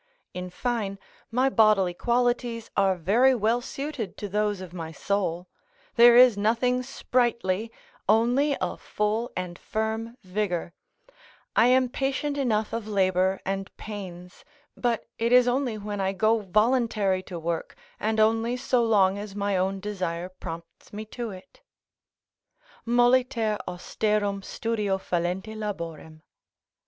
[0.33, 0.97] In fine,
[1.29, 5.47] my bodily qualities are very well suited to those of my soul;
[5.93, 7.71] there is nothing sprightly,
[8.09, 10.73] only a full and firm vigour:
[11.55, 14.43] I am patient enough of labour and pains,
[14.75, 19.35] but it is only when I go voluntary to work, and only so long as
[19.35, 21.61] my own desire prompts me to it:
[22.87, 26.23] "Molliter austerum studio fallente laborem."